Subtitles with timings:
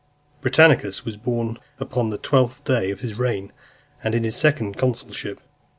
[0.41, 3.51] Britannicus was born upon the twentieth day of his reign,
[4.03, 5.39] and in his second consulship.